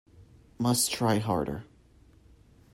[0.57, 1.63] Must try harder.